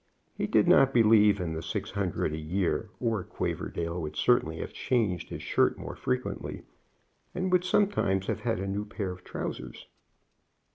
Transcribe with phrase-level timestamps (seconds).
[0.33, 4.73] He did not believe in the six hundred a year, or Quaverdale would certainly have
[4.73, 6.63] changed his shirt more frequently,
[7.35, 9.85] and would sometimes have had a new pair of trousers.